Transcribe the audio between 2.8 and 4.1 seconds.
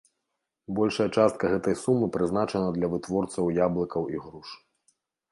вытворцаў яблыкаў